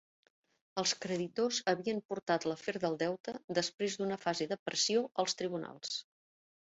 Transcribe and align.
Els 0.81 0.93
creditors 1.03 1.59
havien 1.73 2.01
portat 2.13 2.47
l'afer 2.51 2.75
del 2.85 2.97
deute, 3.03 3.35
després 3.59 3.99
d'una 4.01 4.19
fase 4.27 4.49
de 4.55 4.59
pressió, 4.67 5.05
als 5.25 5.39
tribunals. 5.43 6.01